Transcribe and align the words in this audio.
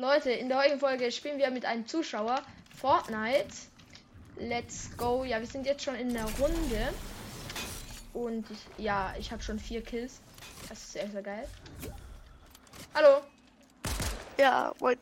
Leute, 0.00 0.30
in 0.30 0.48
der 0.48 0.56
heutigen 0.56 0.80
Folge 0.80 1.12
spielen 1.12 1.36
wir 1.36 1.50
mit 1.50 1.66
einem 1.66 1.86
Zuschauer 1.86 2.40
Fortnite. 2.74 3.54
Let's 4.38 4.96
go. 4.96 5.24
Ja, 5.24 5.40
wir 5.40 5.46
sind 5.46 5.66
jetzt 5.66 5.84
schon 5.84 5.94
in 5.94 6.14
der 6.14 6.24
Runde. 6.38 6.88
Und 8.14 8.50
ich, 8.50 8.82
ja, 8.82 9.14
ich 9.18 9.30
habe 9.30 9.42
schon 9.42 9.58
vier 9.58 9.82
Kills. 9.82 10.22
Das 10.70 10.78
ist 10.78 10.92
sehr, 10.92 11.10
sehr 11.10 11.22
geil. 11.22 11.46
Hallo. 12.94 13.20
Ja, 14.38 14.72
moin. 14.80 14.96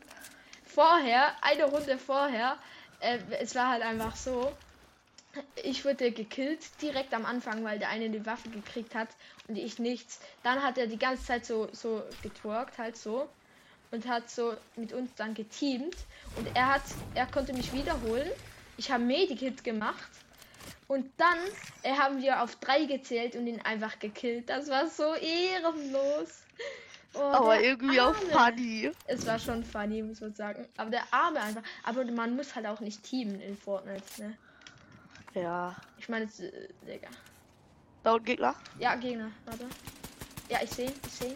Vorher, 0.65 1.31
eine 1.43 1.63
Runde 1.63 1.97
vorher, 1.97 2.57
äh, 2.99 3.19
es 3.39 3.55
war 3.55 3.69
halt 3.69 3.83
einfach 3.83 4.17
so. 4.17 4.51
Ich 5.63 5.85
wurde 5.85 6.11
gekillt 6.11 6.59
direkt 6.81 7.13
am 7.13 7.25
Anfang, 7.25 7.63
weil 7.63 7.79
der 7.79 7.87
eine 7.87 8.03
eine 8.03 8.25
Waffe 8.25 8.49
gekriegt 8.49 8.95
hat 8.95 9.07
und 9.47 9.55
ich 9.55 9.79
nichts. 9.79 10.19
Dann 10.43 10.61
hat 10.61 10.77
er 10.77 10.87
die 10.87 10.99
ganze 10.99 11.23
Zeit 11.23 11.45
so 11.45 11.69
so 11.71 12.03
getworkt 12.21 12.77
halt 12.77 12.97
so 12.97 13.29
und 13.91 14.07
hat 14.07 14.29
so 14.29 14.55
mit 14.75 14.93
uns 14.93 15.13
dann 15.15 15.33
geteamt 15.33 15.95
und 16.35 16.47
er 16.55 16.75
hat 16.75 16.83
er 17.15 17.25
konnte 17.25 17.53
mich 17.53 17.73
wiederholen. 17.73 18.29
Ich 18.77 18.91
habe 18.91 19.03
Medikit 19.03 19.63
gemacht 19.63 20.09
und 20.87 21.11
dann 21.17 21.37
äh, 21.83 21.93
haben 21.93 22.21
wir 22.21 22.41
auf 22.41 22.55
drei 22.57 22.85
gezählt 22.85 23.35
und 23.35 23.47
ihn 23.47 23.61
einfach 23.61 23.99
gekillt. 23.99 24.49
Das 24.49 24.69
war 24.69 24.87
so 24.87 25.13
ehrenlos. 25.15 26.43
Oh, 27.13 27.19
aber 27.19 27.61
irgendwie 27.61 27.99
Arme. 27.99 28.15
auch 28.15 28.15
funny. 28.15 28.91
Es 29.07 29.25
war 29.25 29.39
schon 29.39 29.63
funny, 29.63 30.01
muss 30.01 30.21
man 30.21 30.33
sagen. 30.33 30.67
Aber 30.77 30.89
der 30.89 31.03
Arme 31.11 31.41
einfach. 31.41 31.63
Aber 31.83 32.05
man 32.05 32.35
muss 32.35 32.55
halt 32.55 32.67
auch 32.67 32.79
nicht 32.79 33.03
teamen 33.03 33.41
in 33.41 33.57
Fortnite, 33.57 34.03
ne? 34.17 34.37
Ja. 35.33 35.75
Ich 35.97 36.09
meine, 36.09 36.25
äh, 36.25 36.69
Digga. 36.85 37.09
Da 38.03 38.13
unten 38.13 38.25
Gegner? 38.25 38.55
Ja, 38.79 38.95
Gegner. 38.95 39.31
Warte. 39.45 39.65
Ja, 40.49 40.59
ich 40.63 40.69
sehe, 40.71 40.91
ich 41.05 41.11
sehe. 41.11 41.35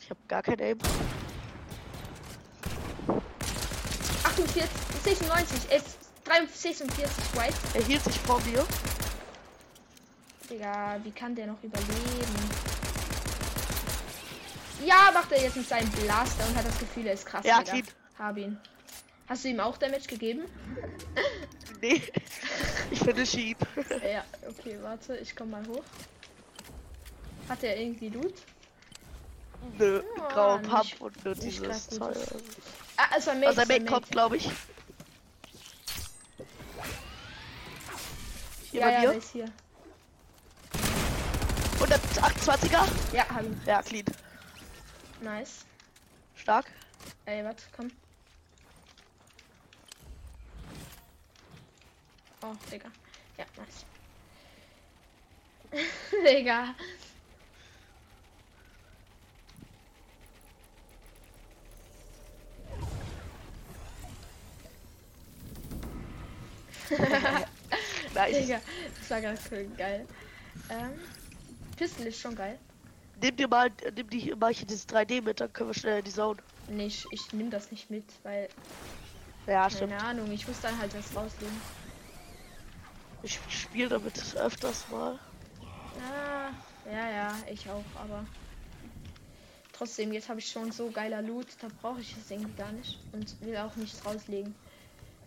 Ich 0.00 0.10
habe 0.10 0.20
gar 0.28 0.42
kein 0.42 0.60
Aim. 0.60 0.78
48, 4.36 4.68
96, 5.02 5.60
es 5.70 5.96
46 6.62 7.34
White. 7.34 7.54
Er 7.72 7.84
hielt 7.84 8.04
sich 8.04 8.18
vor 8.18 8.38
mir. 8.42 8.66
Digga, 10.50 11.00
wie 11.02 11.10
kann 11.10 11.34
der 11.34 11.46
noch 11.46 11.62
überleben? 11.62 11.86
Ja, 14.84 15.10
macht 15.14 15.32
er 15.32 15.40
jetzt 15.40 15.56
mit 15.56 15.66
seinem 15.66 15.88
Blaster 15.90 16.46
und 16.46 16.54
hat 16.54 16.66
das 16.66 16.78
Gefühl, 16.78 17.06
er 17.06 17.14
ist 17.14 17.24
krass. 17.24 17.46
Ja, 17.46 17.62
Digga. 17.62 17.88
Hab 18.18 18.36
ihn. 18.36 18.58
Hast 19.26 19.44
du 19.44 19.48
ihm 19.48 19.60
auch 19.60 19.78
Damage 19.78 20.06
gegeben? 20.06 20.42
nee. 21.80 22.02
Ich 22.90 22.98
finde 22.98 23.24
Sheep. 23.24 23.58
ja, 24.02 24.22
okay, 24.46 24.76
warte, 24.82 25.16
ich 25.16 25.34
komm 25.34 25.50
mal 25.50 25.66
hoch. 25.66 25.82
Hat 27.48 27.64
er 27.64 27.78
irgendwie 27.78 28.10
Loot? 28.10 28.34
Nö, 29.78 30.02
oh, 30.16 30.20
grau 30.28 30.58
Pump 30.58 31.00
und 31.00 31.24
nur 31.24 31.34
dieses 31.34 31.88
Zeug. 31.88 32.16
Ah, 32.96 33.06
also 33.12 33.30
ein 33.30 33.40
Mate. 33.40 33.58
Also 33.58 33.72
Mate 33.72 33.84
kommt, 33.84 34.10
glaube 34.10 34.36
ich. 34.36 34.50
Hier 38.70 38.80
ja, 38.80 38.86
bei 38.86 38.92
ja, 38.92 39.00
dir. 39.12 39.18
Ist 39.18 39.30
hier. 39.32 39.52
128er? 41.78 42.88
Ja, 43.12 43.28
hab 43.28 43.42
ihn. 43.42 43.60
Ja, 43.66 43.82
clean. 43.82 44.04
Nice. 45.20 45.64
Stark. 46.34 46.66
Ey, 47.26 47.44
warte, 47.44 47.64
komm. 47.74 47.90
Oh, 52.42 52.54
Digga. 52.70 52.90
Ja, 53.36 53.44
nice. 53.56 53.84
Digga. 56.24 56.74
nice. 68.14 68.25
Digga, 68.40 68.60
das 68.98 69.10
war 69.10 69.20
ganz 69.20 69.40
cool, 69.50 69.66
geil. 69.76 70.06
Ähm, 70.70 70.92
Pistol 71.76 72.06
ist 72.06 72.20
schon 72.20 72.34
geil. 72.34 72.58
Nimm 73.20 73.36
dir 73.36 73.48
mal, 73.48 73.70
nimm 73.94 74.10
die 74.10 74.34
mal 74.34 74.52
hier 74.52 74.66
dieses 74.66 74.86
3D 74.88 75.22
mit, 75.22 75.40
dann 75.40 75.52
können 75.52 75.70
wir 75.70 75.74
schnell 75.74 76.02
die 76.02 76.10
Zone. 76.10 76.40
Nee, 76.68 76.86
ich, 76.86 77.06
ich 77.10 77.32
nehme 77.32 77.50
das 77.50 77.70
nicht 77.70 77.90
mit, 77.90 78.04
weil. 78.22 78.48
Ja, 79.46 79.62
keine 79.62 79.70
stimmt. 79.70 79.92
Keine 79.92 80.04
Ahnung, 80.04 80.30
ich 80.32 80.46
muss 80.46 80.60
dann 80.60 80.78
halt 80.78 80.94
was 80.94 81.16
rauslegen. 81.16 81.60
Ich 83.22 83.40
spiele 83.48 83.88
damit 83.88 84.36
öfters 84.36 84.84
mal. 84.90 85.18
Ah, 85.98 86.50
ja, 86.90 87.10
ja, 87.10 87.38
ich 87.50 87.68
auch, 87.70 87.84
aber 87.94 88.24
trotzdem, 89.72 90.12
jetzt 90.12 90.28
habe 90.28 90.40
ich 90.40 90.50
schon 90.50 90.70
so 90.72 90.90
geiler 90.90 91.22
Loot, 91.22 91.46
da 91.60 91.68
brauche 91.80 92.00
ich 92.00 92.14
es 92.16 92.30
irgendwie 92.30 92.54
gar 92.56 92.72
nicht 92.72 92.98
und 93.12 93.40
will 93.40 93.56
auch 93.56 93.74
nichts 93.76 94.04
rauslegen. 94.04 94.54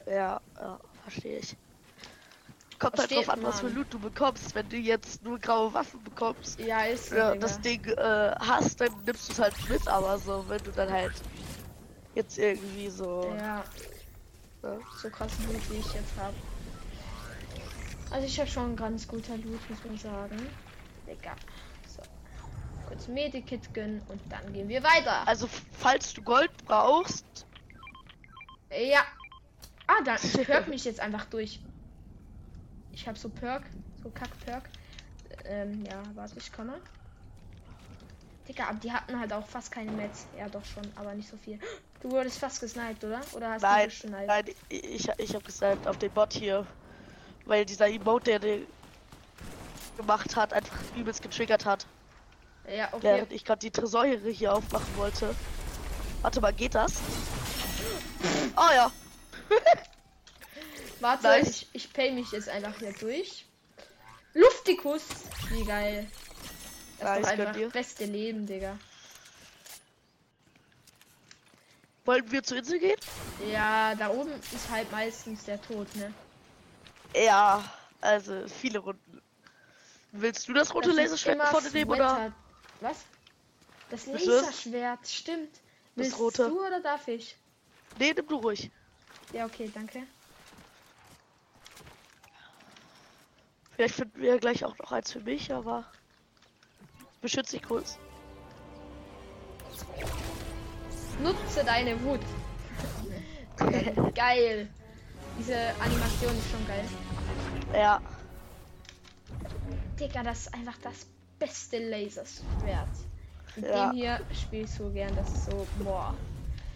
Ja, 0.06 0.40
ja, 0.60 0.80
verstehe 1.04 1.40
ich. 1.40 1.56
Kommt 2.80 2.98
halt 2.98 3.12
drauf 3.12 3.30
an, 3.30 3.44
was 3.44 3.60
für 3.60 3.68
Loot 3.68 3.88
du 3.94 4.00
bekommst. 4.00 4.56
Wenn 4.56 4.70
du 4.70 4.78
jetzt 4.78 5.22
nur 5.22 5.38
graue 5.38 5.74
Waffen 5.74 6.02
bekommst, 6.04 6.60
ja, 6.60 6.84
ist 6.84 7.12
ja, 7.12 7.36
das 7.36 7.60
Ding 7.60 7.84
äh, 7.86 8.36
hast, 8.40 8.80
dann 8.80 8.90
nimmst 9.06 9.28
du 9.28 9.34
es 9.34 9.40
halt 9.40 9.70
mit, 9.70 9.86
aber 9.88 10.18
so, 10.18 10.46
wenn 10.48 10.64
du 10.64 10.72
dann 10.72 10.90
halt 10.90 11.14
jetzt 12.16 12.38
irgendwie 12.38 12.90
so. 12.90 13.34
Ja. 13.38 13.64
Ne? 14.62 14.80
So 15.02 15.10
krass 15.10 15.32
Loot, 15.46 15.70
wie 15.72 15.78
ich 15.78 15.94
jetzt 15.94 16.18
habe. 16.18 16.34
Also 18.12 18.26
ich 18.26 18.40
habe 18.40 18.50
schon 18.50 18.76
ganz 18.76 19.08
guter 19.08 19.38
Loot, 19.38 19.70
muss 19.70 19.84
man 19.86 19.98
sagen. 19.98 20.50
Egal. 21.06 21.36
So. 21.88 22.02
Kurz 22.88 23.08
Medikit 23.08 23.74
gönnen 23.74 24.02
und 24.08 24.22
dann 24.30 24.52
gehen 24.54 24.70
wir 24.70 24.84
weiter. 24.84 25.28
Also 25.28 25.50
falls 25.78 26.14
du 26.14 26.22
Gold 26.22 26.52
brauchst. 26.66 27.26
Ja. 28.72 29.02
Ah, 29.88 30.02
dann 30.04 30.18
hört 30.48 30.68
mich 30.68 30.86
jetzt 30.86 31.00
einfach 31.00 31.26
durch. 31.26 31.60
Ich 33.00 33.08
habe 33.08 33.18
so 33.18 33.30
Perk, 33.30 33.64
so 34.04 34.10
Kack 34.10 34.30
Perk. 34.46 34.64
Ähm, 35.46 35.86
ja, 35.86 36.04
warte, 36.16 36.38
ich 36.38 36.52
komme. 36.52 36.82
Digga, 38.46 38.68
aber 38.68 38.78
die 38.80 38.92
hatten 38.92 39.18
halt 39.18 39.32
auch 39.32 39.48
fast 39.48 39.72
keine 39.72 39.90
Metz. 39.94 40.26
Ja, 40.38 40.50
doch 40.50 40.66
schon, 40.66 40.84
aber 40.98 41.14
nicht 41.14 41.30
so 41.30 41.38
viel. 41.38 41.60
Du 42.02 42.12
wurdest 42.12 42.40
fast 42.40 42.60
gesniped, 42.60 43.02
oder? 43.06 43.22
Oder 43.32 43.52
hast 43.52 43.62
nein, 43.62 43.84
du 43.84 43.90
gesniped? 43.90 44.28
Nein, 44.28 44.46
ich, 44.68 45.08
ich 45.18 45.34
habe 45.34 45.46
gesniped 45.46 45.88
auf 45.88 45.98
den 45.98 46.12
Bot 46.12 46.34
hier. 46.34 46.68
Weil 47.46 47.66
dieser 47.66 47.88
Emote, 47.88 48.32
der 48.32 48.40
den 48.40 48.68
gemacht 49.96 50.36
hat, 50.36 50.52
einfach 50.52 50.78
übelst 50.98 51.22
getriggert 51.22 51.66
hat. 51.66 51.86
Ja, 52.68 52.90
okay. 52.92 53.04
Während 53.04 53.32
ich 53.32 53.46
gerade 53.46 53.60
die 53.60 53.72
Tresore 53.72 54.18
hier 54.18 54.54
aufmachen 54.54 54.98
wollte. 54.98 55.34
Warte 56.22 56.42
mal, 56.42 56.52
geht 56.52 56.76
das? 56.76 57.00
Oh 58.58 58.74
ja. 58.76 58.92
Warte, 61.00 61.24
nice. 61.24 61.48
ich, 61.48 61.68
ich 61.74 61.94
pay 61.94 62.12
mich 62.12 62.32
jetzt 62.32 62.50
einfach 62.50 62.78
hier 62.80 62.94
durch. 62.94 63.46
Luftikus! 64.34 65.04
Wie 65.50 65.64
geil. 65.64 66.10
Das 67.00 67.20
ist 67.20 67.28
einfach 67.28 67.56
das 67.56 67.72
beste 67.72 68.06
Leben, 68.06 68.46
Digga. 68.46 68.78
Wollten 72.06 72.32
wir 72.32 72.44
zur 72.44 72.58
Insel 72.58 72.80
gehen? 72.80 72.98
Ja, 73.52 73.96
da 73.96 74.10
oben 74.10 74.32
ist 74.32 74.70
halt 74.70 74.92
meistens 74.92 75.46
der 75.46 75.62
Tod, 75.62 75.88
ne? 75.96 76.14
Ja, 77.16 77.64
also 78.02 78.48
viele 78.48 78.80
Runden. 78.80 79.22
Willst 80.12 80.48
du 80.48 80.54
das 80.54 80.74
rote 80.74 80.90
das 80.90 80.98
Laserschwert 80.98 81.48
vorne 81.50 81.70
nehmen 81.70 81.92
oder? 81.92 82.34
Was? 82.82 82.98
Das 83.90 84.06
Laserschwert, 84.08 85.08
stimmt. 85.08 85.52
Das 85.96 86.06
Willst 86.06 86.20
rote. 86.20 86.50
du 86.50 86.66
oder 86.66 86.80
darf 86.80 87.08
ich? 87.08 87.36
Nee, 88.00 88.14
nimm 88.14 88.28
du 88.28 88.38
ruhig. 88.38 88.72
Ja, 89.34 89.46
okay, 89.46 89.72
danke. 89.74 90.04
Vielleicht 93.80 93.96
finden 93.96 94.22
wir 94.22 94.38
gleich 94.40 94.66
auch 94.66 94.78
noch 94.78 94.92
eins 94.92 95.14
für 95.14 95.22
mich, 95.22 95.54
aber 95.54 95.86
beschütze 97.22 97.56
dich 97.56 97.66
kurz. 97.66 97.98
Nutze 101.24 101.64
deine 101.64 101.98
Wut. 102.04 102.20
Geil. 104.14 104.68
Diese 105.38 105.56
Animation 105.80 106.38
ist 106.38 106.52
schon 106.52 106.68
geil. 106.68 106.84
Ja. 107.74 108.02
Digga, 109.98 110.24
das 110.24 110.40
ist 110.40 110.54
einfach 110.54 110.78
das 110.84 111.08
beste 111.40 111.78
Laserschwert. 111.90 112.90
Mit 113.56 113.66
ja. 113.66 113.92
dem 113.92 113.96
hier 113.96 114.20
spielst 114.34 114.78
du 114.80 114.92
gern, 114.92 115.16
das 115.16 115.32
ist 115.32 115.46
so, 115.46 115.66
boah. 115.82 116.14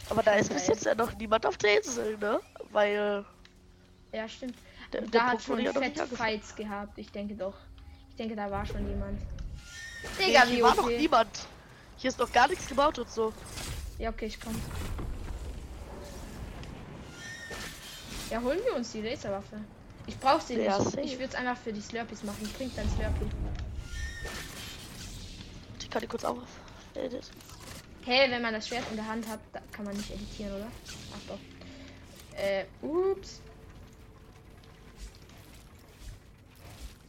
Aber 0.09 0.23
da 0.23 0.35
ist 0.35 0.47
geil. 0.47 0.57
bis 0.57 0.67
jetzt 0.67 0.85
ja 0.85 0.95
noch 0.95 1.13
niemand 1.17 1.45
auf 1.45 1.57
der 1.57 1.79
Insel, 1.79 2.17
ne? 2.17 2.39
Weil. 2.71 3.25
Ja, 4.13 4.29
stimmt. 4.29 4.55
Der, 4.93 5.01
da 5.01 5.07
der 5.07 5.25
hat 5.25 5.41
schon 5.41 5.65
fette 5.65 6.07
Fights 6.07 6.55
gehabt. 6.55 6.97
Ich 6.97 7.11
denke 7.11 7.35
doch. 7.35 7.55
Ich 8.09 8.15
denke, 8.15 8.35
da 8.35 8.49
war 8.49 8.65
schon 8.65 8.87
jemand. 8.87 9.19
Digga, 10.19 10.45
nee, 10.45 10.57
wie 10.57 10.61
war 10.61 10.77
okay. 10.77 10.81
noch 10.81 10.89
niemand. 10.89 11.47
Hier 11.97 12.09
ist 12.09 12.19
noch 12.19 12.31
gar 12.31 12.47
nichts 12.47 12.67
gebaut 12.67 12.99
und 12.99 13.09
so. 13.09 13.33
Ja, 13.97 14.09
okay, 14.09 14.27
ich 14.27 14.39
komm. 14.39 14.55
Ja, 18.29 18.41
holen 18.41 18.59
wir 18.65 18.75
uns 18.75 18.91
die 18.91 19.01
Laserwaffe. 19.01 19.57
Ich 20.05 20.17
brauche 20.19 20.41
sie 20.41 20.55
ja, 20.55 20.77
nicht. 20.77 20.91
Safe. 20.91 21.01
Ich 21.01 21.13
würde 21.13 21.25
es 21.25 21.35
einfach 21.35 21.57
für 21.57 21.73
die 21.73 21.81
Slurpees 21.81 22.23
machen. 22.23 22.49
Bringt 22.57 22.77
dann 22.77 22.89
Slurpee. 22.89 23.25
Ich 25.79 25.89
kann 25.89 26.01
die 26.01 26.07
kurz 26.07 26.23
auf. 26.23 26.39
Edit. 26.95 27.29
Hey, 28.05 28.29
wenn 28.29 28.41
man 28.41 28.53
das 28.53 28.67
Schwert 28.67 28.83
in 28.91 28.97
der 28.97 29.07
Hand 29.07 29.27
hat, 29.27 29.39
da 29.53 29.59
kann 29.71 29.85
man 29.85 29.95
nicht 29.95 30.11
editieren, 30.11 30.53
oder? 30.55 30.67
Ach 31.13 31.27
doch. 31.29 32.37
Äh, 32.37 32.65
ups. 32.81 33.41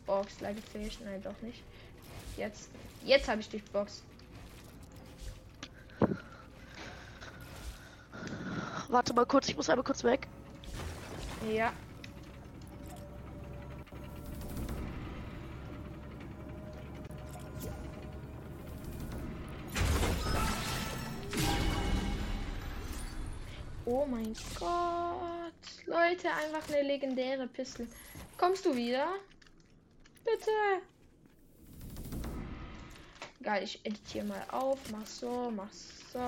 Box, 0.07 0.41
Leitefähig. 0.41 0.99
Nein, 1.05 1.23
doch 1.23 1.41
nicht. 1.43 1.63
Jetzt. 2.37 2.69
Jetzt 3.05 3.29
habe 3.29 3.41
ich 3.41 3.49
dich 3.49 3.65
Box. 3.65 4.03
Warte 8.89 9.15
mal 9.15 9.27
kurz, 9.27 9.49
ich 9.49 9.57
muss 9.57 9.69
einmal 9.69 9.85
kurz 9.85 10.05
weg. 10.05 10.29
Ja. 11.51 11.73
Oh 23.87 24.07
mein 24.07 24.35
Gott. 24.59 25.53
Leute, 25.87 26.29
einfach 26.31 26.69
eine 26.73 26.87
legendäre 26.87 27.47
Pistole. 27.47 27.89
Kommst 28.39 28.65
du 28.65 28.75
wieder? 28.75 29.07
Bitte. 30.25 30.51
Geil, 33.43 33.63
ich 33.63 33.85
editiere 33.85 34.25
mal 34.25 34.45
auf. 34.51 34.79
Mach 34.91 35.07
so, 35.07 35.51
mach 35.55 35.73
so. 35.73 36.19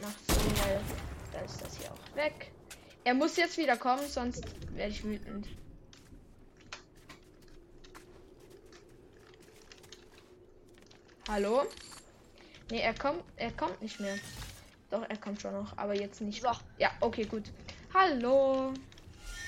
Mach 0.00 0.14
so, 0.28 0.62
weil 0.62 0.80
dann 1.32 1.44
ist 1.44 1.60
das 1.60 1.76
hier 1.78 1.92
auch 1.92 2.16
weg. 2.16 2.52
Er 3.04 3.14
muss 3.14 3.36
jetzt 3.36 3.56
wieder 3.58 3.76
kommen, 3.76 4.06
sonst 4.08 4.44
werde 4.74 4.92
ich 4.92 5.04
wütend. 5.04 5.46
Hallo? 11.28 11.64
Nee, 12.70 12.80
er 12.80 12.94
kommt, 12.94 13.22
er 13.36 13.50
kommt 13.52 13.82
nicht 13.82 14.00
mehr. 14.00 14.16
Doch, 14.90 15.02
er 15.08 15.16
kommt 15.16 15.40
schon 15.40 15.52
noch, 15.52 15.76
aber 15.76 15.94
jetzt 15.94 16.20
nicht. 16.20 16.42
So. 16.42 16.48
Ja, 16.78 16.90
okay, 17.00 17.24
gut. 17.24 17.44
Hallo. 17.92 18.72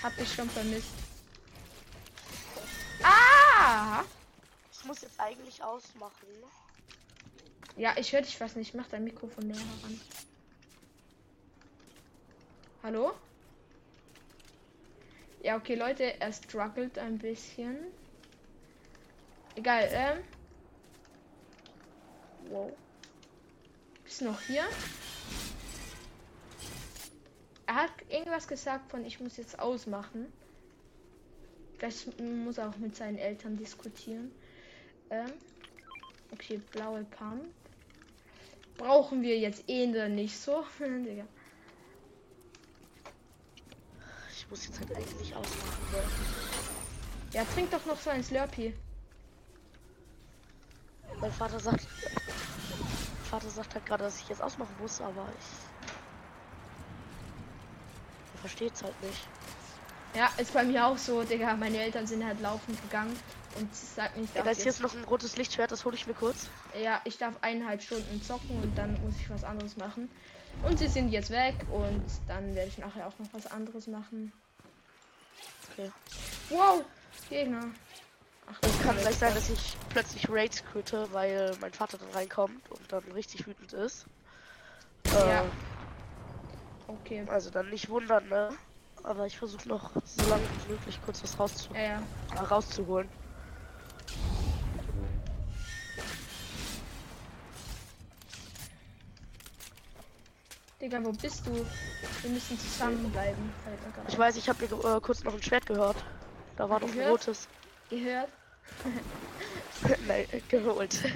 Hab 0.02 0.16
dich 0.16 0.32
schon 0.32 0.50
vermisst. 0.50 0.90
Ich 4.78 4.84
muss 4.84 5.00
jetzt 5.00 5.18
eigentlich 5.18 5.62
ausmachen. 5.62 6.28
Ja, 7.76 7.94
ich 7.96 8.12
höre 8.12 8.22
dich 8.22 8.36
fast 8.36 8.56
nicht. 8.56 8.74
Mach 8.74 8.86
dein 8.88 9.04
Mikrofon 9.04 9.48
näher 9.48 9.56
heran. 9.56 10.00
Hallo? 12.82 13.12
Ja, 15.42 15.56
okay, 15.56 15.74
Leute, 15.74 16.20
er 16.20 16.32
struggelt 16.32 16.98
ein 16.98 17.18
bisschen. 17.18 17.76
Egal, 19.56 19.88
ähm. 19.92 20.18
Wow. 22.50 22.72
Bist 24.04 24.22
noch 24.22 24.40
hier? 24.42 24.64
Er 27.66 27.74
hat 27.74 27.90
irgendwas 28.08 28.48
gesagt 28.48 28.90
von 28.90 29.04
ich 29.04 29.20
muss 29.20 29.36
jetzt 29.36 29.58
ausmachen. 29.58 30.32
Vielleicht 31.76 32.20
muss 32.20 32.58
er 32.58 32.70
auch 32.70 32.76
mit 32.76 32.96
seinen 32.96 33.18
Eltern 33.18 33.56
diskutieren. 33.56 34.32
Ähm. 35.10 35.32
Okay, 36.32 36.60
blaue 36.72 37.04
Pump. 37.04 37.46
Brauchen 38.76 39.22
wir 39.22 39.38
jetzt 39.38 39.64
eh 39.68 39.86
nicht 39.86 40.38
so. 40.38 40.64
Ich 44.30 44.50
muss 44.50 44.66
jetzt 44.66 44.80
halt 44.80 44.96
eigentlich 44.96 45.34
ausmachen. 45.34 45.82
Ja, 47.32 47.44
trink 47.52 47.70
doch 47.70 47.84
noch 47.84 48.00
so 48.00 48.08
ein 48.08 48.24
Slurpee. 48.24 48.72
Mein 51.20 51.32
Vater 51.32 51.60
sagt. 51.60 51.86
Mein 51.86 53.24
Vater 53.24 53.50
sagt 53.50 53.74
halt 53.74 53.84
gerade, 53.84 54.04
dass 54.04 54.20
ich 54.20 54.28
jetzt 54.30 54.40
ausmachen 54.40 54.74
muss, 54.80 55.02
aber 55.02 55.26
ich. 55.38 55.46
Er 58.36 58.40
versteht 58.40 58.74
es 58.74 58.82
halt 58.82 59.02
nicht. 59.02 59.28
Ja, 60.14 60.30
ist 60.38 60.54
bei 60.54 60.64
mir 60.64 60.86
auch 60.86 60.96
so, 60.96 61.22
Digga. 61.24 61.54
Meine 61.54 61.78
Eltern 61.82 62.06
sind 62.06 62.24
halt 62.24 62.40
laufend 62.40 62.80
gegangen 62.80 63.14
und 63.58 63.74
sagt 63.74 64.16
nicht, 64.16 64.34
Ja, 64.34 64.42
da 64.42 64.50
ist 64.50 64.64
jetzt 64.64 64.80
noch 64.80 64.94
ein 64.94 65.04
rotes 65.04 65.36
Lichtschwert, 65.36 65.70
das 65.72 65.84
hole 65.84 65.94
ich 65.96 66.06
mir 66.06 66.14
kurz. 66.14 66.48
Ja, 66.82 67.00
ich 67.04 67.18
darf 67.18 67.34
eineinhalb 67.42 67.82
Stunden 67.82 68.22
zocken 68.22 68.62
und 68.62 68.76
dann 68.76 68.92
muss 69.04 69.14
ich 69.20 69.28
was 69.30 69.44
anderes 69.44 69.76
machen. 69.76 70.10
Und 70.62 70.78
sie 70.78 70.88
sind 70.88 71.10
jetzt 71.10 71.30
weg 71.30 71.54
und 71.70 72.02
dann 72.26 72.54
werde 72.54 72.68
ich 72.68 72.78
nachher 72.78 73.06
auch 73.06 73.18
noch 73.18 73.28
was 73.32 73.46
anderes 73.46 73.86
machen. 73.86 74.32
Okay. 75.72 75.90
Wow, 76.50 76.84
Gegner. 77.30 77.66
Ach, 78.50 78.58
Es 78.62 78.82
kann 78.82 78.96
gleich 78.96 79.16
sein, 79.16 79.34
dass 79.34 79.50
ich 79.50 79.76
plötzlich 79.90 80.28
Raids 80.28 80.64
quitte, 80.72 81.06
weil 81.12 81.54
mein 81.60 81.72
Vater 81.72 81.98
dann 81.98 82.10
reinkommt 82.10 82.68
und 82.70 82.92
dann 82.92 83.04
richtig 83.12 83.46
wütend 83.46 83.72
ist. 83.74 84.06
Ja. 85.06 85.42
Äh, 85.42 85.44
Okay. 86.88 87.22
Also 87.28 87.50
dann 87.50 87.68
nicht 87.68 87.90
wundern, 87.90 88.26
ne? 88.30 88.48
Aber 89.02 89.26
ich 89.26 89.36
versuche 89.36 89.68
noch 89.68 89.90
so 90.06 90.28
lange 90.30 90.42
wie 90.66 90.72
möglich 90.72 90.98
kurz 91.04 91.22
was 91.22 91.38
rauszu 91.38 91.68
Ja, 91.74 91.80
ja. 91.82 92.02
äh, 92.34 92.38
rauszuholen. 92.38 93.08
Digga, 100.80 101.04
wo 101.04 101.10
bist 101.10 101.44
du? 101.46 101.66
Wir 102.22 102.30
müssen 102.30 102.58
zusammenbleiben. 102.58 103.52
Ich 104.06 104.16
weiß, 104.16 104.36
ich 104.36 104.48
habe 104.48 104.64
äh, 104.64 105.00
kurz 105.00 105.24
noch 105.24 105.34
ein 105.34 105.42
Schwert 105.42 105.66
gehört. 105.66 105.96
Da 106.56 106.70
war 106.70 106.78
doch 106.78 106.88
ein 106.88 106.94
Gehört? 106.94 107.26
rotes. 107.26 107.48
Gehört? 107.90 108.30
Nein, 110.06 110.26
äh, 110.30 110.40
geholt. 110.48 110.96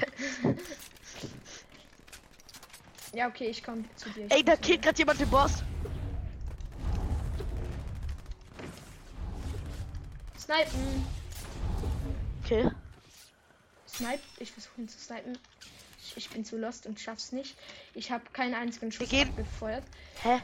Ja, 3.14 3.29
okay, 3.29 3.49
ich 3.49 3.62
komme 3.62 3.85
zu 3.97 4.09
dir. 4.09 4.25
Ich 4.25 4.32
Ey, 4.32 4.43
da 4.43 4.56
killt 4.56 4.81
gerade 4.81 4.97
jemand 4.97 5.20
den 5.20 5.29
Boss. 5.29 5.62
Snipen. 10.38 11.06
Okay. 12.43 12.70
Snipe. 13.87 14.23
Ich 14.38 14.50
versuche 14.50 14.81
ihn 14.81 14.88
zu 14.88 14.99
snipen. 14.99 15.37
Ich, 16.17 16.25
ich 16.25 16.31
bin 16.31 16.44
zu 16.44 16.56
lost 16.56 16.87
und 16.87 17.00
schaff's 17.00 17.32
nicht. 17.32 17.56
Ich 17.94 18.11
habe 18.11 18.25
keinen 18.32 18.55
einzigen 18.55 18.93
Schuss 18.93 19.09
gehen. 19.09 19.29
abgefeuert. 19.29 19.85
Hä? 20.23 20.41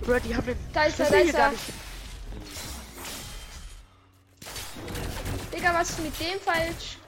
Bro, 0.00 0.18
die 0.20 0.34
haben 0.34 0.46
den 0.46 0.58
Da 0.72 0.84
ist 0.84 1.00
er, 1.00 1.10
da 1.10 1.16
ist 1.18 1.34
er. 1.34 1.52
Digga, 5.52 5.74
was 5.74 5.90
ist 5.90 6.00
mit 6.00 6.20
dem 6.20 6.40
falsch? 6.40 6.98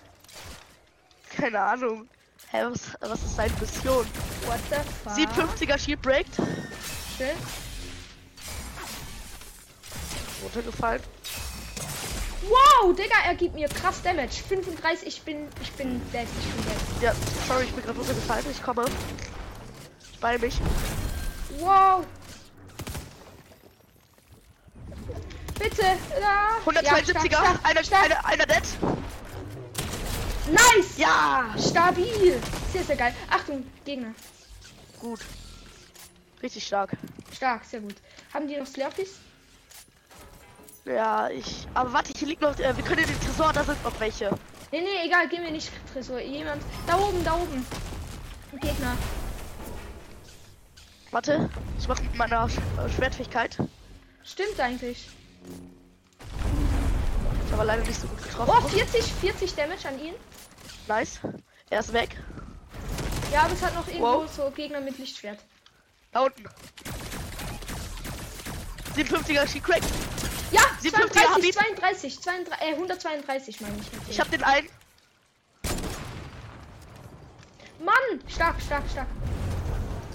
Keine 1.37 1.61
Ahnung. 1.61 2.09
Hä, 2.51 2.59
was, 2.71 2.81
was 3.01 3.23
ist 3.23 3.37
seine 3.37 3.53
Mission? 3.61 4.07
What 4.47 4.61
the 4.71 4.77
fuck? 5.05 5.13
57er 5.13 5.79
Shield 5.79 6.01
breakt. 6.01 6.35
Schön. 7.19 7.37
Runtergefallen. 10.43 11.03
Wow, 12.43 12.95
Digga, 12.95 13.17
er 13.27 13.35
gibt 13.35 13.55
mir 13.55 13.69
krass 13.69 14.03
Damage. 14.03 14.43
35, 14.49 15.09
ich 15.09 15.23
bin, 15.23 15.49
ich 15.61 15.73
bin 15.73 16.01
dead, 16.13 16.29
ich 16.41 16.55
bin 16.55 16.65
dead. 16.65 16.76
Ja, 17.01 17.13
sorry, 17.47 17.65
ich 17.65 17.73
bin 17.73 17.85
gerade 17.85 17.99
runtergefallen. 17.99 18.47
Ich 18.51 18.63
komme. 18.63 18.85
Ich 20.13 20.19
beeil 20.19 20.39
mich. 20.39 20.59
Wow. 21.59 22.05
Bitte, 25.59 25.83
da. 26.21 26.71
172er. 26.71 27.31
Ja, 27.31 27.59
einer, 27.63 27.81
einer, 27.81 28.25
einer 28.25 28.47
dead. 28.47 28.63
Nice. 30.51 30.97
Ja. 30.97 31.55
Stabil. 31.59 32.41
Sehr, 32.73 32.85
sehr 32.85 32.97
geil. 32.97 33.15
Achtung, 33.31 33.67
Gegner. 33.85 34.15
Gut. 35.01 35.21
Richtig 36.43 36.67
stark. 36.67 36.93
Stark, 37.35 37.65
sehr 37.65 37.81
gut. 37.81 37.95
Haben 38.33 38.49
die 38.49 38.57
noch 38.57 38.67
Slurpees? 38.67 39.17
Ja, 40.85 41.29
ich. 41.29 41.67
Aber 41.75 41.93
warte, 41.93 42.13
hier 42.17 42.29
liegt 42.29 42.43
noch. 42.43 42.59
Äh, 42.59 42.77
wir 42.77 42.85
können 42.85 43.03
in 43.03 43.09
den 43.09 43.21
Tresor, 43.21 43.53
da 43.53 43.65
sind 43.65 43.83
noch 43.83 43.99
welche. 44.01 44.31
Nee, 44.73 44.81
nee, 44.81 45.07
egal, 45.07 45.29
gehen 45.29 45.43
wir 45.45 45.51
nicht 45.51 45.71
Tresor. 45.93 46.21
Jemand. 46.21 46.63
Da 46.87 46.99
oben, 46.99 47.23
da 47.25 47.35
oben. 47.35 47.65
Ein 48.53 48.59
Gegner. 48.61 48.97
Warte, 51.13 51.49
ich 51.79 51.89
mache 51.89 52.03
mit 52.03 52.15
meiner 52.17 52.49
Sch 52.49 52.59
äh, 52.59 52.89
Schwertfähigkeit. 52.91 53.57
Stimmt 54.25 54.59
eigentlich. 54.59 55.09
Ich 57.47 57.53
aber 57.53 57.65
leider 57.65 57.83
nicht 57.85 58.01
so 58.01 58.09
gut 58.09 58.23
getroffen. 58.23 58.53
Oh, 58.57 58.69
40, 58.69 59.05
40 59.05 59.55
Damage 59.55 59.89
an 59.89 60.01
ihn. 60.01 60.15
Nice. 60.89 61.21
Er 61.71 61.81
ist 61.81 61.93
weg. 61.93 62.17
Ja, 63.33 63.43
aber 63.43 63.53
es 63.55 63.63
hat 63.63 63.75
noch 63.75 63.87
irgendwo 63.87 64.23
Wow. 64.23 64.33
so 64.35 64.51
Gegner 64.51 64.81
mit 64.81 64.99
Lichtschwert. 64.99 65.39
Da 66.13 66.21
unten. 66.25 66.45
57er 68.97 69.47
She 69.47 69.61
Crack. 69.61 69.83
Ja, 70.53 70.63
57 70.81 71.23
hab 71.25 71.41
32, 71.41 72.05
ich. 72.05 72.21
32, 72.21 72.21
32, 72.21 72.69
äh, 72.69 72.73
132 72.75 73.61
meine 73.61 73.75
ich. 73.81 74.11
Ich 74.11 74.21
hab 74.21 74.31
den 74.31 74.43
einen. 74.43 74.69
Mann, 77.85 78.21
stark, 78.29 78.61
stark, 78.61 78.85
stark. 78.91 79.09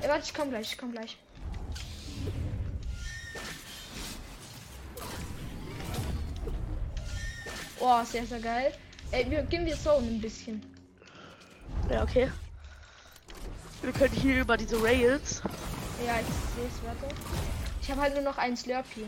Ey, 0.01 0.09
warte, 0.09 0.23
ich 0.23 0.33
komm 0.33 0.49
gleich, 0.49 0.71
ich 0.71 0.77
komm 0.77 0.91
gleich. 0.91 1.17
Oh, 7.79 8.03
sehr, 8.03 8.25
sehr 8.25 8.39
geil. 8.39 8.73
Ey, 9.11 9.29
wir 9.29 9.43
gehen 9.43 9.65
wir 9.65 9.75
so 9.75 9.91
ein 9.97 10.21
bisschen. 10.21 10.61
Ja, 11.89 12.03
okay. 12.03 12.31
Wir 13.81 13.91
können 13.91 14.13
hier 14.13 14.41
über 14.41 14.55
diese 14.55 14.81
Rails. 14.81 15.41
Ja, 16.05 16.19
ich 16.19 16.27
sehe 16.55 16.67
es, 16.67 16.83
warte. 16.85 17.15
Ich 17.81 17.89
habe 17.89 18.01
halt 18.01 18.13
nur 18.13 18.23
noch 18.23 18.37
einen 18.37 18.55
Slurpee. 18.55 19.07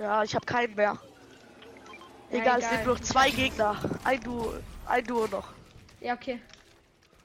Ja, 0.00 0.22
ich 0.24 0.34
habe 0.34 0.46
keinen 0.46 0.74
mehr. 0.74 0.98
Ja, 2.30 2.38
egal, 2.38 2.60
es 2.60 2.68
sind 2.70 2.86
nur 2.86 3.00
zwei 3.02 3.30
Gegner. 3.30 3.76
Ein 4.04 4.20
Duo, 4.22 4.54
ein 4.86 5.04
Duo 5.04 5.26
noch. 5.26 5.48
Ja, 6.00 6.14
okay. 6.14 6.40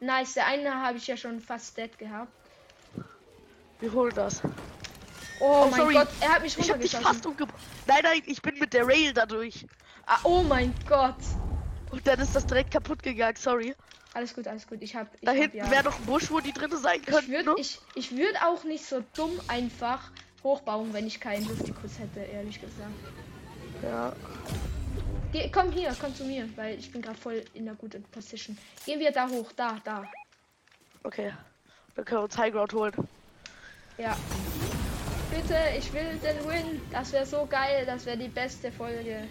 Nice, 0.01 0.33
der 0.33 0.47
eine 0.47 0.73
habe 0.81 0.97
ich 0.97 1.07
ja 1.07 1.15
schon 1.15 1.39
fast 1.39 1.77
dead 1.77 1.97
gehabt. 1.97 2.31
Wir 3.79 3.91
holen 3.93 4.13
das. 4.15 4.41
Oh, 5.39 5.63
Oh, 5.65 5.67
mein 5.69 5.79
sorry. 5.81 5.93
Gott, 5.95 6.07
er 6.21 6.29
hat 6.33 6.41
mich 6.41 6.57
Ich 6.57 6.69
habe 6.69 6.79
dich 6.79 6.93
runtergeschossen. 6.93 7.03
fast 7.05 7.25
umgebracht. 7.25 7.59
Nein, 7.87 7.99
nein, 8.03 8.21
ich 8.25 8.41
bin 8.41 8.57
mit 8.59 8.73
der 8.73 8.87
Rail 8.87 9.13
dadurch. 9.13 9.65
Ah, 10.05 10.19
oh 10.23 10.43
mein 10.43 10.73
Gott. 10.87 11.15
Und 11.91 12.05
dann 12.07 12.19
ist 12.19 12.35
das 12.35 12.45
direkt 12.45 12.71
kaputt 12.71 13.01
gegangen, 13.03 13.35
sorry. 13.37 13.75
Alles 14.13 14.33
gut, 14.33 14.47
alles 14.47 14.65
gut. 14.65 14.81
Ich 14.81 14.95
habe 14.95 15.09
Da 15.21 15.31
hab, 15.31 15.37
hinten 15.37 15.69
wäre 15.71 15.83
noch 15.83 15.97
ein 15.99 16.05
Busch, 16.05 16.31
wo 16.31 16.39
die 16.39 16.53
drin 16.53 16.71
sein 16.77 16.99
Ich 17.01 17.05
könnten. 17.05 17.31
würde 17.31 17.49
ne? 17.51 17.55
ich, 17.57 17.79
ich 17.95 18.11
würd 18.15 18.35
auch 18.43 18.63
nicht 18.63 18.85
so 18.85 19.03
dumm 19.13 19.31
einfach 19.49 20.09
hochbauen, 20.45 20.93
wenn 20.93 21.07
ich 21.07 21.19
keinen 21.19 21.45
Luftikus 21.47 21.99
hätte, 21.99 22.21
ehrlich 22.21 22.61
gesagt. 22.61 22.93
Ja. 23.83 24.13
Geh, 25.33 25.49
komm 25.49 25.71
hier, 25.71 25.93
komm 25.99 26.15
zu 26.15 26.23
mir, 26.23 26.47
weil 26.55 26.79
ich 26.79 26.89
bin 26.91 27.01
gerade 27.01 27.17
voll 27.17 27.43
in 27.53 27.65
der 27.65 27.75
guten 27.75 28.03
Position. 28.03 28.57
Gehen 28.85 29.01
wir 29.01 29.11
da 29.11 29.27
hoch, 29.27 29.51
da, 29.53 29.77
da. 29.83 30.05
Okay. 31.03 31.33
Dann 31.95 32.05
können 32.05 32.21
wir 32.21 32.23
uns 32.23 32.37
High 32.37 32.53
Ground 32.53 32.73
holen. 32.73 32.93
Ja. 33.97 34.15
Bitte, 35.31 35.57
ich 35.77 35.91
will 35.91 36.17
den 36.19 36.47
Win. 36.47 36.81
Das 36.91 37.11
wäre 37.11 37.25
so 37.25 37.45
geil, 37.45 37.85
das 37.85 38.05
wäre 38.05 38.17
die 38.17 38.29
beste 38.29 38.71
Folge. 38.71 39.27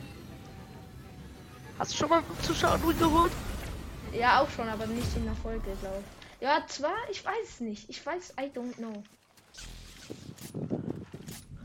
Hast 1.78 1.92
du 1.92 1.96
schon 1.96 2.10
mal 2.10 2.22
Zuschauer 2.42 2.78
geholt? 2.78 3.32
Ja, 4.12 4.42
auch 4.42 4.50
schon, 4.50 4.68
aber 4.68 4.86
nicht 4.86 5.16
in 5.16 5.24
der 5.24 5.34
Folge, 5.34 5.74
glaube 5.80 6.00
ich. 6.00 6.42
Ja, 6.42 6.62
zwar, 6.68 6.96
ich 7.10 7.24
weiß 7.24 7.48
es 7.48 7.60
nicht. 7.60 7.88
Ich 7.88 8.04
weiß, 8.04 8.34
I 8.38 8.50
don't 8.54 8.74
know. 8.74 9.02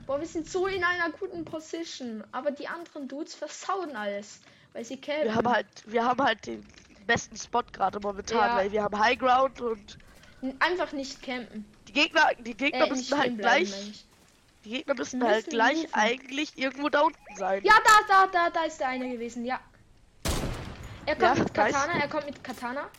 Boah, 0.10 0.20
wir 0.20 0.26
sind 0.26 0.50
so 0.50 0.66
in 0.66 0.84
einer 0.84 1.12
guten 1.12 1.46
Position, 1.46 2.24
aber 2.32 2.50
die 2.50 2.68
anderen 2.68 3.08
Dudes 3.08 3.36
versauen 3.36 3.96
alles, 3.96 4.40
weil 4.74 4.84
sie 4.84 4.98
kämpfen. 4.98 5.26
Wir 5.26 5.36
haben 5.36 5.48
halt, 5.48 5.68
wir 5.86 6.04
haben 6.04 6.24
halt 6.24 6.48
den 6.48 6.66
besten 7.06 7.38
Spot 7.38 7.62
gerade 7.72 8.00
momentan, 8.00 8.38
Ja. 8.50 8.56
weil 8.56 8.72
wir 8.72 8.82
haben 8.82 8.98
High 9.00 9.20
Ground 9.20 9.62
und 9.62 10.00
Einfach 10.58 10.94
nicht 10.94 11.22
campen. 11.22 11.64
die 11.88 11.94
Gegner, 11.94 12.28
die 12.40 12.58
Gegner 12.58 12.88
Äh, 12.88 12.90
müssen 12.90 13.20
halt 13.20 13.38
gleich, 13.38 13.70
meine 13.70 13.84
ich. 13.92 14.06
die 14.66 14.70
Gegner 14.72 14.96
müssen 14.96 15.20
Müssen 15.20 15.32
halt 15.32 15.48
gleich 15.52 15.78
rufen. 15.78 15.94
eigentlich 15.94 16.58
irgendwo 16.58 16.90
da 16.90 17.02
unten 17.02 17.36
sein. 17.36 17.62
Ja, 17.64 17.76
da, 17.86 17.92
da, 18.08 18.28
da, 18.32 18.50
da 18.50 18.64
ist 18.64 18.80
der 18.80 18.88
eine 18.88 19.12
gewesen, 19.12 19.46
ja. 19.46 19.60
Er 21.06 21.16
kommt 21.18 21.38
Ja, 21.38 21.44
mit. 21.44 21.54
Katana, 21.54 21.94
er 22.02 22.08
kommt 22.08 22.26
mit 22.26 22.44
Katana. 22.44 22.90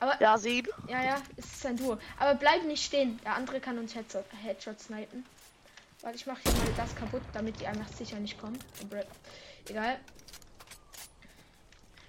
Aber, 0.00 0.20
Ja, 0.20 0.36
sehen. 0.36 0.68
ja, 0.86 1.02
ja, 1.02 1.16
es 1.38 1.46
ist 1.46 1.64
ein 1.64 1.78
Duo. 1.78 1.96
Aber 2.18 2.34
bleib 2.34 2.62
nicht 2.64 2.84
stehen, 2.84 3.18
der 3.24 3.36
andere 3.36 3.58
kann 3.58 3.78
uns 3.78 3.94
Headshot, 3.94 4.26
Headshot 4.42 4.78
snipen. 4.80 5.24
Weil 6.02 6.14
ich 6.16 6.26
mache 6.26 6.40
hier 6.42 6.52
mal 6.52 6.72
das 6.76 6.94
kaputt, 6.96 7.22
damit 7.32 7.60
die 7.60 7.66
einfach 7.66 7.88
sicher 7.88 8.16
nicht 8.18 8.40
kommen. 8.40 8.58
Egal. 9.68 9.98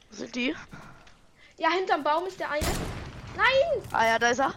Wo 0.10 0.16
sind 0.16 0.36
die? 0.36 0.56
Ja, 1.58 1.70
hinterm 1.72 2.04
Baum 2.04 2.26
ist 2.26 2.40
der 2.40 2.50
eine. 2.50 2.66
Nein! 3.36 3.84
Ah 3.92 4.06
ja, 4.08 4.20
da 4.20 4.30
ist 4.30 4.40
er. 4.40 4.54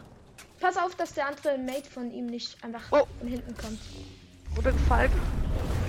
Pass 0.61 0.77
auf, 0.79 0.95
dass 0.95 1.13
der 1.13 1.27
andere 1.27 1.59
Mate 1.59 1.91
von 1.91 2.11
ihm 2.11 2.27
nicht 2.27 2.63
einfach 2.65 2.81
Oh. 2.91 3.07
von 3.19 3.29
hinten 3.29 3.55
kommt. 3.57 3.79
Runtergefallen. 4.57 5.13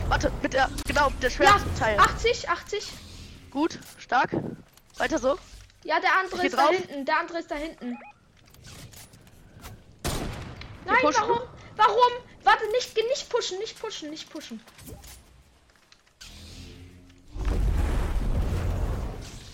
Warte, 0.09 0.31
mit 0.41 0.53
der, 0.53 0.69
genau, 0.85 1.09
der 1.21 1.29
Ja, 1.29 1.35
schwersten 1.35 1.75
Teil. 1.75 1.97
80, 1.99 2.49
80. 2.49 2.91
Gut, 3.51 3.79
stark. 3.97 4.31
Weiter 4.97 5.19
so. 5.19 5.37
Ja, 5.83 5.99
der 6.01 6.13
andere 6.17 6.45
ist 6.45 6.53
da 6.57 6.65
drauf. 6.65 6.75
hinten. 6.75 7.05
Der 7.05 7.19
andere 7.19 7.39
ist 7.39 7.49
da 7.51 7.55
hinten. 7.55 7.97
Nein, 10.85 10.97
pushen. 11.01 11.21
warum? 11.21 11.39
Warum? 11.75 12.11
Warte, 12.47 12.65
nicht, 12.71 12.95
nicht 12.95 13.29
pushen, 13.29 13.59
nicht 13.59 13.77
pushen, 13.77 14.09
nicht 14.09 14.29
pushen. 14.29 14.61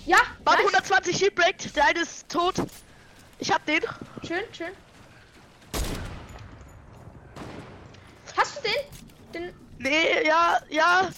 Ja, 0.05 0.17
Warte, 0.43 0.61
nice. 0.61 0.73
120 0.73 1.17
Shield 1.17 1.33
Break. 1.33 1.73
Der 1.73 1.85
eine 1.87 2.01
ist 2.01 2.29
tot. 2.29 2.53
Ich 3.39 3.51
hab 3.51 3.65
den. 3.65 3.81
schön, 4.21 4.43
schön. 4.55 4.73
Hast 8.37 8.57
du 8.57 8.61
den? 8.61 8.73
Den 9.33 9.53
Nee, 9.79 10.27
ja, 10.27 10.61
ja. 10.69 11.09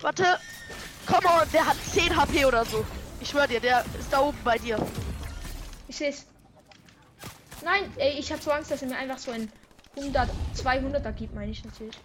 Warte. 0.00 0.40
Komm 1.06 1.24
on, 1.24 1.48
der 1.52 1.64
hat 1.64 1.76
10 1.92 2.16
HP 2.16 2.46
oder 2.46 2.64
so. 2.64 2.84
Ich 3.20 3.28
schwör 3.28 3.46
dir, 3.46 3.60
der 3.60 3.84
ist 3.96 4.12
da 4.12 4.22
oben 4.22 4.38
bei 4.42 4.58
dir. 4.58 4.76
Ich 5.86 5.98
seh's. 5.98 6.26
Nein, 7.62 7.92
ey, 7.96 8.18
ich 8.18 8.32
hab 8.32 8.42
so 8.42 8.50
Angst, 8.50 8.72
dass 8.72 8.82
er 8.82 8.88
mir 8.88 8.96
einfach 8.96 9.18
so 9.18 9.30
ein 9.30 9.52
100, 9.96 10.30
200er 10.56 11.12
gibt, 11.12 11.34
meine 11.34 11.50
ich 11.50 11.64
natürlich. 11.64 11.96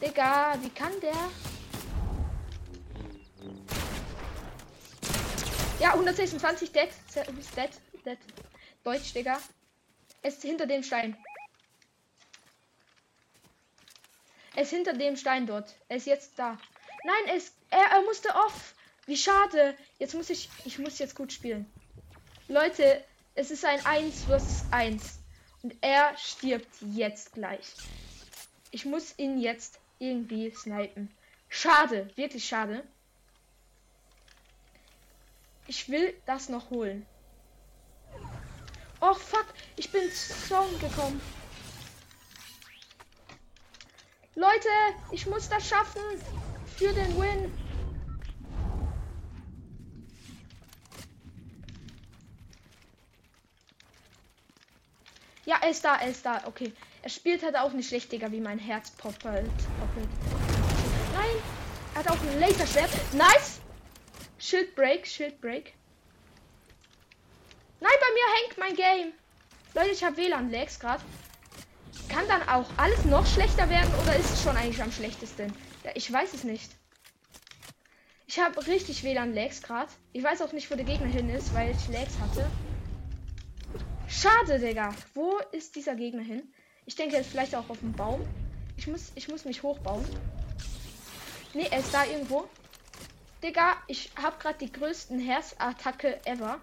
Digga, 0.00 0.56
wie 0.62 0.70
kann 0.70 0.92
der? 1.00 1.30
Ja, 5.80 5.92
126 5.92 6.72
dead. 6.72 6.88
Ist 7.38 7.56
dead. 7.56 7.70
Dead. 8.04 8.18
Deutsch, 8.84 9.12
Digga. 9.12 9.38
Es 10.22 10.34
ist 10.34 10.42
hinter 10.42 10.66
dem 10.66 10.82
Stein. 10.82 11.16
Er 14.54 14.62
ist 14.62 14.70
hinter 14.70 14.94
dem 14.94 15.16
Stein 15.16 15.46
dort. 15.46 15.74
Er 15.88 15.98
ist 15.98 16.06
jetzt 16.06 16.38
da. 16.38 16.58
Nein, 17.04 17.36
ist, 17.36 17.54
er, 17.70 17.84
er 17.92 18.02
musste 18.02 18.34
off. 18.34 18.74
Wie 19.04 19.16
schade. 19.16 19.76
Jetzt 19.98 20.14
muss 20.14 20.30
ich. 20.30 20.48
Ich 20.64 20.78
muss 20.78 20.98
jetzt 20.98 21.14
gut 21.14 21.32
spielen. 21.32 21.70
Leute, 22.48 23.04
es 23.36 23.50
ist 23.50 23.64
ein 23.64 23.84
1 23.84 24.24
vs 24.24 24.64
1. 24.70 25.18
Und 25.62 25.76
er 25.82 26.16
stirbt 26.16 26.68
jetzt 26.94 27.34
gleich. 27.34 27.74
Ich 28.70 28.84
muss 28.84 29.18
ihn 29.18 29.38
jetzt 29.38 29.78
irgendwie 29.98 30.50
snipen. 30.50 31.14
Schade, 31.48 32.10
wirklich 32.16 32.46
schade. 32.46 32.82
Ich 35.66 35.88
will 35.88 36.14
das 36.24 36.48
noch 36.48 36.70
holen. 36.70 37.06
Oh 39.00 39.14
fuck, 39.14 39.46
ich 39.76 39.90
bin 39.90 40.10
Zone 40.10 40.78
gekommen. 40.78 41.20
Leute, 44.34 44.68
ich 45.10 45.26
muss 45.26 45.48
das 45.48 45.68
schaffen. 45.68 46.02
Für 46.76 46.92
den 46.92 47.18
Win. 47.18 47.65
Ja, 55.46 55.58
er 55.62 55.70
ist 55.70 55.84
da, 55.84 55.94
er 55.94 56.10
ist 56.10 56.26
da. 56.26 56.42
Okay. 56.46 56.72
Er 57.02 57.08
spielt 57.08 57.44
halt 57.44 57.56
auch 57.56 57.72
nicht 57.72 57.88
schlecht, 57.88 58.10
Digga, 58.10 58.32
wie 58.32 58.40
mein 58.40 58.58
Herz 58.58 58.90
poppelt. 58.90 59.46
poppelt. 59.78 60.08
Nein! 61.14 61.36
Er 61.94 62.00
hat 62.00 62.10
auch 62.10 62.20
ein 62.20 62.40
Laserschwert. 62.40 62.90
Nice! 63.14 63.60
Shield 64.38 64.74
Break, 64.74 65.06
Shield 65.06 65.40
Break. 65.40 65.72
Nein, 67.80 67.92
bei 68.00 68.12
mir 68.12 68.24
hängt 68.42 68.58
mein 68.58 68.74
Game. 68.74 69.12
Leute, 69.74 69.90
ich 69.90 70.02
habe 70.02 70.16
WLAN-Lags 70.16 70.80
gerade. 70.80 71.02
Kann 72.08 72.26
dann 72.26 72.48
auch 72.48 72.68
alles 72.76 73.04
noch 73.04 73.26
schlechter 73.26 73.70
werden 73.70 73.92
oder 74.02 74.16
ist 74.16 74.32
es 74.32 74.42
schon 74.42 74.56
eigentlich 74.56 74.82
am 74.82 74.90
schlechtesten? 74.90 75.52
Ja, 75.84 75.92
ich 75.94 76.12
weiß 76.12 76.34
es 76.34 76.42
nicht. 76.42 76.72
Ich 78.26 78.40
habe 78.40 78.66
richtig 78.66 79.04
WLAN-Lags 79.04 79.62
gerade. 79.62 79.92
Ich 80.12 80.24
weiß 80.24 80.42
auch 80.42 80.52
nicht, 80.52 80.70
wo 80.72 80.74
der 80.74 80.84
Gegner 80.84 81.06
hin 81.06 81.30
ist, 81.30 81.54
weil 81.54 81.70
ich 81.70 81.88
Lags 81.88 82.18
hatte. 82.18 82.50
Schade, 84.08 84.58
Digga. 84.58 84.94
Wo 85.14 85.38
ist 85.52 85.74
dieser 85.74 85.94
Gegner 85.94 86.22
hin? 86.22 86.42
Ich 86.84 86.94
denke 86.94 87.16
jetzt 87.16 87.30
vielleicht 87.30 87.54
auch 87.54 87.68
auf 87.68 87.80
dem 87.80 87.92
Baum. 87.92 88.22
Ich 88.76 88.86
muss, 88.86 89.12
ich 89.14 89.28
muss 89.28 89.44
mich 89.44 89.62
hochbauen. 89.62 90.04
Ne, 91.54 91.70
er 91.70 91.80
ist 91.80 91.92
da 91.92 92.04
irgendwo. 92.04 92.48
Digga, 93.42 93.76
ich 93.86 94.10
habe 94.20 94.38
gerade 94.38 94.58
die 94.58 94.72
größten 94.72 95.18
Herzattacke 95.18 96.24
ever. 96.26 96.60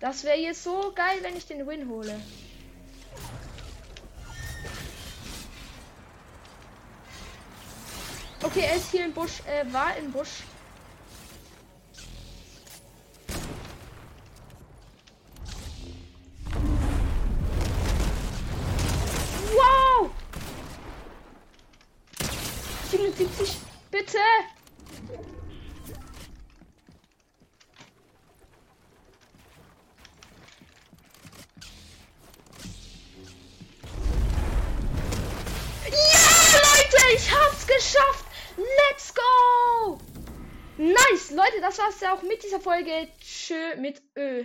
Das 0.00 0.22
wäre 0.22 0.38
jetzt 0.38 0.62
so 0.62 0.92
geil, 0.94 1.18
wenn 1.22 1.36
ich 1.36 1.46
den 1.46 1.66
Win 1.66 1.88
hole. 1.88 2.20
Okay, 8.42 8.60
er 8.60 8.76
ist 8.76 8.92
hier 8.92 9.04
im 9.04 9.12
Busch, 9.12 9.40
äh, 9.46 9.70
war 9.72 9.96
im 9.96 10.12
Busch. 10.12 10.44
77, 23.18 23.56
bitte! 23.90 24.18
Ich 37.14 37.32
hab's 37.32 37.66
geschafft! 37.66 38.24
Nice, 40.76 41.32
Leute, 41.32 41.60
das 41.60 41.76
war's 41.78 42.00
ja 42.00 42.14
auch 42.14 42.22
mit 42.22 42.44
dieser 42.44 42.60
Folge. 42.60 43.08
Tschö 43.20 43.74
mit 43.78 44.00
Ö. 44.16 44.44